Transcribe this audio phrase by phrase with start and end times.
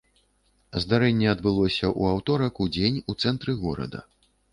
[0.85, 4.01] Здарэнне адбылося ў аўторак удзень у цэнтры горада.